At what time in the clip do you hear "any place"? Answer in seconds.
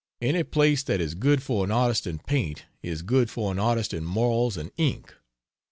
0.19-0.81